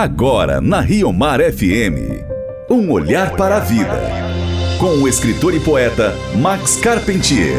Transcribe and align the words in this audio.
Agora 0.00 0.60
na 0.60 0.80
Rio 0.80 1.12
Mar 1.12 1.40
FM. 1.40 2.22
Um 2.70 2.92
olhar 2.92 3.34
para 3.34 3.56
a 3.56 3.58
vida. 3.58 4.00
Com 4.78 5.02
o 5.02 5.08
escritor 5.08 5.52
e 5.52 5.58
poeta 5.58 6.14
Max 6.40 6.76
Carpentier. 6.76 7.58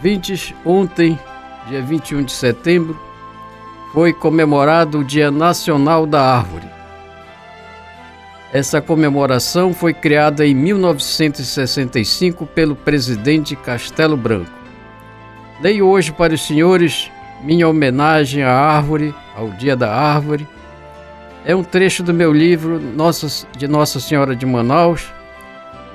Vintes, 0.00 0.54
ontem, 0.64 1.18
dia 1.68 1.82
21 1.82 2.22
de 2.22 2.32
setembro, 2.32 2.98
foi 3.92 4.14
comemorado 4.14 5.00
o 5.00 5.04
Dia 5.04 5.30
Nacional 5.30 6.06
da 6.06 6.22
Árvore. 6.22 6.70
Essa 8.50 8.80
comemoração 8.80 9.74
foi 9.74 9.92
criada 9.92 10.46
em 10.46 10.54
1965 10.54 12.46
pelo 12.46 12.74
presidente 12.74 13.54
Castelo 13.54 14.16
Branco. 14.16 14.57
Leio 15.60 15.86
hoje 15.86 16.12
para 16.12 16.34
os 16.34 16.46
senhores 16.46 17.10
minha 17.42 17.68
homenagem 17.68 18.42
à 18.42 18.52
árvore, 18.52 19.14
ao 19.36 19.50
Dia 19.50 19.76
da 19.76 19.92
Árvore. 19.92 20.46
É 21.44 21.54
um 21.54 21.64
trecho 21.64 22.02
do 22.02 22.12
meu 22.12 22.32
livro 22.32 22.80
Nossa, 22.80 23.46
de 23.56 23.66
Nossa 23.66 24.00
Senhora 24.00 24.34
de 24.34 24.44
Manaus, 24.44 25.06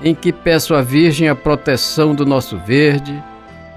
em 0.04 0.16
que 0.16 0.32
peço 0.32 0.74
à 0.74 0.82
Virgem 0.82 1.30
a 1.30 1.36
proteção 1.36 2.16
do 2.16 2.26
nosso 2.26 2.58
verde, 2.58 3.22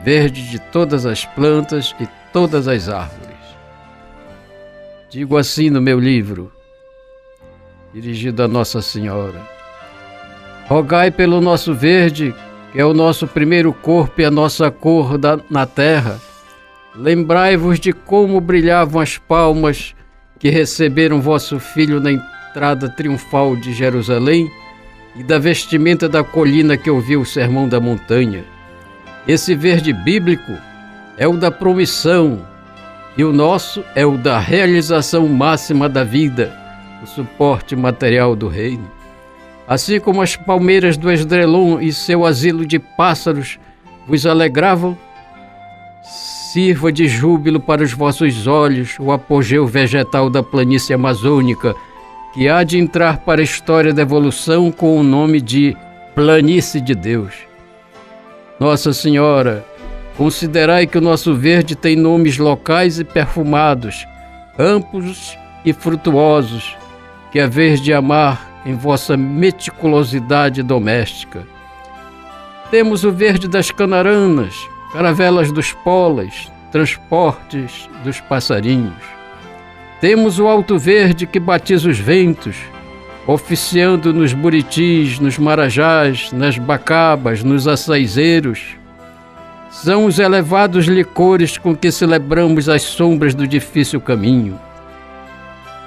verde 0.02 0.48
de 0.48 0.59
todas 0.59 1.06
as 1.06 1.24
plantas 1.24 1.95
e 2.00 2.09
todas 2.32 2.66
as 2.66 2.88
árvores. 2.88 3.26
Digo 5.10 5.37
assim 5.37 5.70
no 5.70 5.80
meu 5.80 6.00
livro: 6.00 6.52
dirigido 7.92 8.42
a 8.42 8.48
Nossa 8.48 8.80
Senhora. 8.80 9.40
Rogai 10.68 11.12
pelo 11.12 11.40
nosso 11.40 11.73
verde, 11.74 12.34
que 12.76 12.82
é 12.82 12.84
o 12.84 12.92
nosso 12.92 13.26
primeiro 13.26 13.72
corpo 13.72 14.20
e 14.20 14.24
a 14.26 14.30
nossa 14.30 14.70
cor 14.70 15.16
da, 15.16 15.40
na 15.48 15.64
terra. 15.64 16.20
Lembrai-vos 16.94 17.80
de 17.80 17.90
como 17.90 18.38
brilhavam 18.38 19.01
as 19.01 19.16
palmas 19.16 19.95
que 20.38 20.51
receberam 20.51 21.18
vosso 21.18 21.59
filho 21.59 22.01
na 22.01 22.12
entrada 22.12 22.90
triunfal 22.90 23.56
de 23.56 23.73
Jerusalém 23.73 24.51
e 25.14 25.23
da 25.23 25.38
vestimenta 25.38 26.06
da 26.06 26.23
colina 26.23 26.76
que 26.76 26.90
ouviu 26.90 27.23
o 27.23 27.24
sermão 27.24 27.66
da 27.66 27.80
montanha. 27.80 28.45
Esse 29.26 29.54
verde 29.54 29.95
bíblico 29.95 30.52
é 31.16 31.26
o 31.26 31.38
da 31.38 31.51
promissão 31.51 32.46
e 33.16 33.24
o 33.24 33.32
nosso 33.32 33.82
é 33.95 34.04
o 34.04 34.18
da 34.18 34.38
realização 34.38 35.26
máxima 35.26 35.88
da 35.88 36.04
vida 36.04 36.54
o 37.02 37.06
suporte 37.06 37.74
material 37.74 38.36
do 38.36 38.48
reino. 38.48 38.95
Assim 39.68 39.98
como 39.98 40.22
as 40.22 40.36
palmeiras 40.36 40.96
do 40.96 41.10
Esdrelon 41.10 41.80
e 41.80 41.92
seu 41.92 42.24
asilo 42.24 42.64
de 42.64 42.78
pássaros 42.78 43.59
vos 44.06 44.24
alegravam, 44.24 44.96
sirva 46.52 46.92
de 46.92 47.08
júbilo 47.08 47.58
para 47.58 47.82
os 47.82 47.92
vossos 47.92 48.46
olhos 48.46 48.96
o 49.00 49.10
apogeu 49.10 49.66
vegetal 49.66 50.30
da 50.30 50.42
planície 50.42 50.95
amazônica, 50.95 51.74
que 52.32 52.48
há 52.48 52.62
de 52.62 52.78
entrar 52.78 53.18
para 53.18 53.40
a 53.40 53.45
história 53.45 53.92
da 53.92 54.02
evolução 54.02 54.70
com 54.70 54.98
o 54.98 55.02
nome 55.02 55.40
de 55.40 55.76
Planície 56.14 56.80
de 56.80 56.95
Deus. 56.95 57.34
Nossa 58.60 58.92
Senhora, 58.92 59.66
considerai 60.16 60.86
que 60.86 60.96
o 60.96 61.01
nosso 61.01 61.34
verde 61.34 61.74
tem 61.74 61.96
nomes 61.96 62.38
locais 62.38 63.01
e 63.01 63.04
perfumados, 63.04 64.06
amplos 64.58 65.36
e 65.64 65.72
frutuosos, 65.72 66.76
que 67.32 67.41
é 67.41 67.47
vez 67.47 67.80
de 67.80 67.92
amar 67.92 68.56
em 68.66 68.75
vossa 68.75 69.16
meticulosidade 69.16 70.60
doméstica. 70.62 71.47
Temos 72.69 73.04
o 73.04 73.12
verde 73.12 73.47
das 73.47 73.70
canaranas, 73.70 74.54
caravelas 74.92 75.53
dos 75.53 75.72
polas, 75.72 76.50
transportes 76.72 77.88
dos 78.03 78.20
passarinhos. 78.20 79.03
Temos 80.00 80.41
o 80.41 80.48
alto 80.48 80.76
verde 80.76 81.26
que 81.26 81.38
batiza 81.38 81.88
os 81.88 81.98
ventos, 81.98 82.56
oficiando 83.24 84.12
nos 84.12 84.32
buritis, 84.32 85.20
nos 85.20 85.38
marajás, 85.38 86.32
nas 86.32 86.58
bacabas, 86.58 87.44
nos 87.44 87.68
açaizeiros. 87.68 88.76
São 89.70 90.06
os 90.06 90.18
elevados 90.18 90.86
licores 90.86 91.56
com 91.56 91.74
que 91.74 91.92
celebramos 91.92 92.68
as 92.68 92.82
sombras 92.82 93.32
do 93.32 93.46
difícil 93.46 94.00
caminho. 94.00 94.58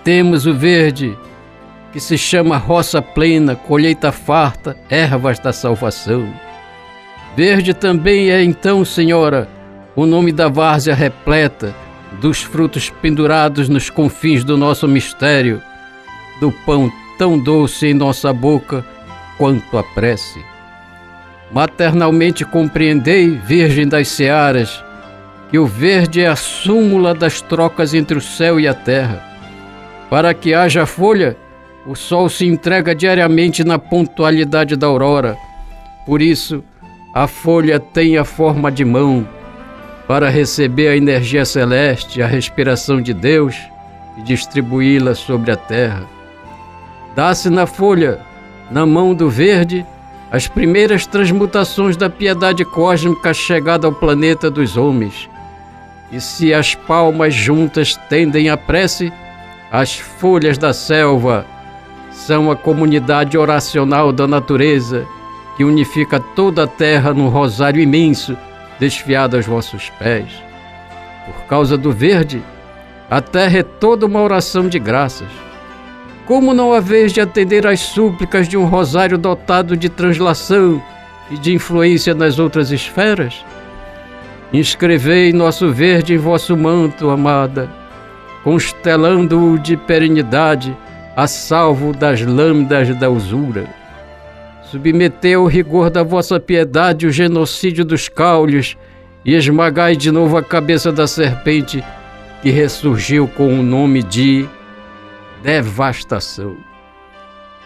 Temos 0.03 0.45
o 0.45 0.53
verde 0.53 1.17
que 1.91 1.99
se 1.99 2.17
chama 2.17 2.57
roça 2.57 3.01
plena, 3.01 3.55
colheita 3.55 4.11
farta, 4.11 4.77
ervas 4.89 5.39
da 5.39 5.51
salvação. 5.51 6.31
Verde 7.35 7.73
também 7.73 8.29
é 8.29 8.43
então, 8.43 8.83
Senhora, 8.83 9.47
o 9.95 10.05
nome 10.05 10.31
da 10.31 10.47
várzea 10.47 10.93
repleta, 10.93 11.73
dos 12.21 12.41
frutos 12.41 12.89
pendurados 12.89 13.69
nos 13.69 13.89
confins 13.89 14.43
do 14.43 14.57
nosso 14.57 14.87
mistério, 14.87 15.61
do 16.39 16.51
pão 16.51 16.91
tão 17.17 17.37
doce 17.37 17.87
em 17.87 17.93
nossa 17.93 18.31
boca 18.31 18.85
quanto 19.37 19.77
a 19.77 19.83
prece. 19.83 20.43
Maternalmente 21.51 22.45
compreendei, 22.45 23.29
Virgem 23.29 23.87
das 23.87 24.07
Searas, 24.09 24.83
que 25.49 25.57
o 25.57 25.65
verde 25.65 26.21
é 26.21 26.27
a 26.27 26.35
súmula 26.35 27.13
das 27.13 27.41
trocas 27.41 27.93
entre 27.93 28.17
o 28.17 28.21
céu 28.21 28.59
e 28.59 28.67
a 28.67 28.73
terra. 28.73 29.23
Para 30.09 30.33
que 30.33 30.53
haja 30.53 30.85
folha, 30.85 31.35
o 31.89 31.95
sol 31.95 32.29
se 32.29 32.45
entrega 32.45 32.93
diariamente 32.93 33.63
na 33.63 33.79
pontualidade 33.79 34.75
da 34.75 34.85
aurora. 34.85 35.35
Por 36.05 36.21
isso, 36.21 36.63
a 37.15 37.25
folha 37.25 37.79
tem 37.79 38.15
a 38.15 38.23
forma 38.23 38.71
de 38.71 38.85
mão 38.85 39.27
para 40.07 40.29
receber 40.29 40.89
a 40.89 40.95
energia 40.95 41.43
celeste, 41.45 42.21
a 42.21 42.27
respiração 42.27 43.01
de 43.01 43.11
Deus 43.11 43.55
e 44.19 44.21
distribuí-la 44.21 45.15
sobre 45.15 45.49
a 45.49 45.55
terra. 45.55 46.03
Dá-se 47.15 47.49
na 47.49 47.65
folha, 47.65 48.19
na 48.69 48.85
mão 48.85 49.15
do 49.15 49.27
verde, 49.27 49.83
as 50.31 50.47
primeiras 50.47 51.07
transmutações 51.07 51.97
da 51.97 52.07
piedade 52.07 52.63
cósmica 52.65 53.33
chegada 53.33 53.87
ao 53.87 53.93
planeta 53.93 54.47
dos 54.51 54.77
homens. 54.77 55.27
E 56.11 56.21
se 56.21 56.53
as 56.53 56.75
palmas 56.75 57.33
juntas 57.33 57.95
tendem 58.07 58.47
a 58.47 58.55
prece, 58.55 59.11
as 59.71 59.97
folhas 59.97 60.55
da 60.55 60.71
selva 60.71 61.47
são 62.11 62.51
a 62.51 62.55
comunidade 62.55 63.37
oracional 63.37 64.11
da 64.11 64.27
natureza 64.27 65.05
que 65.55 65.63
unifica 65.63 66.19
toda 66.19 66.63
a 66.63 66.67
terra 66.67 67.13
num 67.13 67.29
rosário 67.29 67.81
imenso 67.81 68.37
desfiado 68.79 69.35
aos 69.35 69.45
vossos 69.45 69.89
pés. 69.99 70.27
Por 71.25 71.45
causa 71.45 71.77
do 71.77 71.91
verde, 71.91 72.41
a 73.09 73.21
terra 73.21 73.59
é 73.59 73.63
toda 73.63 74.05
uma 74.05 74.21
oração 74.21 74.67
de 74.67 74.79
graças. 74.79 75.27
Como 76.25 76.53
não 76.53 76.73
haveis 76.73 77.11
de 77.11 77.19
atender 77.19 77.65
às 77.65 77.79
súplicas 77.79 78.47
de 78.47 78.55
um 78.55 78.65
rosário 78.65 79.17
dotado 79.17 79.75
de 79.75 79.89
translação 79.89 80.81
e 81.29 81.37
de 81.37 81.53
influência 81.53 82.13
nas 82.13 82.39
outras 82.39 82.71
esferas? 82.71 83.43
Inscrevei 84.53 85.33
nosso 85.33 85.71
verde 85.71 86.13
em 86.13 86.17
vosso 86.17 86.55
manto, 86.55 87.09
amada, 87.09 87.69
constelando-o 88.43 89.59
de 89.59 89.75
perenidade 89.75 90.75
a 91.19 91.27
salvo 91.27 91.91
das 91.91 92.21
lâminas 92.21 92.95
da 92.97 93.09
usura. 93.09 93.67
Submetei 94.63 95.33
ao 95.33 95.47
rigor 95.47 95.89
da 95.89 96.01
vossa 96.01 96.39
piedade 96.39 97.05
o 97.05 97.11
genocídio 97.11 97.83
dos 97.83 98.07
caules 98.07 98.77
e 99.25 99.35
esmagai 99.35 99.97
de 99.97 100.11
novo 100.11 100.37
a 100.37 100.41
cabeça 100.41 100.93
da 100.93 101.07
serpente 101.07 101.83
que 102.41 102.51
ressurgiu 102.51 103.27
com 103.27 103.59
o 103.59 103.61
nome 103.61 104.01
de 104.01 104.47
devastação. 105.43 106.55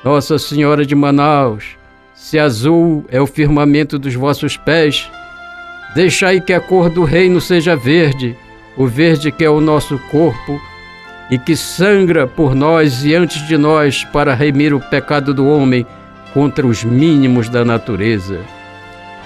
Nossa 0.03 0.39
Senhora 0.39 0.83
de 0.83 0.95
Manaus, 0.95 1.77
se 2.15 2.39
azul 2.39 3.05
é 3.07 3.21
o 3.21 3.27
firmamento 3.27 3.99
dos 3.99 4.15
vossos 4.15 4.57
pés, 4.57 5.07
deixai 5.93 6.41
que 6.41 6.53
a 6.53 6.59
cor 6.59 6.89
do 6.89 7.03
reino 7.03 7.39
seja 7.39 7.75
verde, 7.75 8.35
o 8.75 8.87
verde 8.87 9.31
que 9.31 9.45
é 9.45 9.49
o 9.49 9.61
nosso 9.61 9.99
corpo 10.09 10.59
e 11.29 11.37
que 11.37 11.55
sangra 11.55 12.27
por 12.27 12.53
nós 12.53 13.03
e 13.03 13.15
antes 13.15 13.45
de 13.47 13.57
nós 13.57 14.03
para 14.03 14.33
remir 14.33 14.73
o 14.73 14.79
pecado 14.79 15.33
do 15.33 15.47
homem 15.47 15.85
contra 16.33 16.65
os 16.65 16.83
mínimos 16.83 17.49
da 17.49 17.63
natureza. 17.63 18.41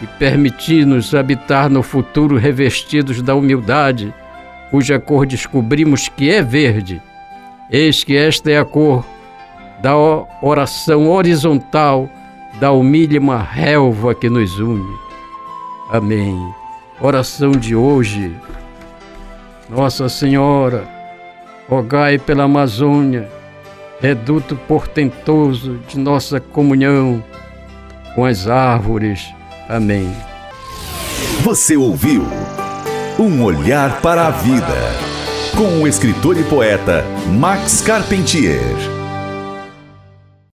E 0.01 0.07
permitir-nos 0.19 1.15
habitar 1.15 1.69
no 1.69 1.81
futuro 1.81 2.37
revestidos 2.37 3.21
da 3.21 3.33
humildade, 3.33 4.13
cuja 4.69 4.99
cor 4.99 5.25
descobrimos 5.25 6.07
que 6.07 6.29
é 6.29 6.43
verde. 6.43 7.01
Eis 7.71 8.03
que 8.03 8.15
esta 8.15 8.51
é 8.51 8.59
a 8.59 8.65
cor 8.65 9.03
da 9.81 9.95
oração 10.41 11.09
horizontal 11.09 12.09
da 12.59 12.71
humílima 12.71 13.37
relva 13.37 14.13
que 14.13 14.29
nos 14.29 14.59
une. 14.59 14.95
Amém. 15.91 16.35
Oração 16.99 17.51
de 17.51 17.75
hoje. 17.75 18.35
Nossa 19.69 20.09
Senhora, 20.09 20.96
rogai 21.67 22.17
pela 22.17 22.43
Amazônia, 22.43 23.29
reduto 23.99 24.55
portentoso 24.67 25.79
de 25.87 25.97
nossa 25.99 26.39
comunhão 26.39 27.23
com 28.15 28.25
as 28.25 28.47
árvores. 28.47 29.21
Amém. 29.69 30.11
Você 31.41 31.75
ouviu 31.75 32.25
Um 33.19 33.43
olhar 33.43 33.99
para 34.01 34.27
a 34.27 34.29
vida. 34.29 34.67
Com 35.55 35.81
o 35.81 35.87
escritor 35.87 36.37
e 36.37 36.43
poeta 36.43 37.03
Max 37.39 37.81
Carpentier. 37.81 38.96